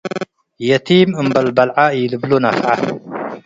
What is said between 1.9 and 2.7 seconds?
ኢልብሎ ነፍዐ።